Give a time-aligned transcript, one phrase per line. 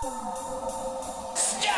[0.00, 1.68] Stop!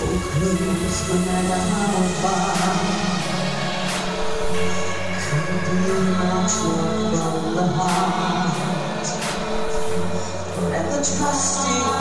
[0.00, 2.54] No matter how far.
[5.64, 9.06] Could you not from the heart?
[10.54, 11.93] Forever trusting.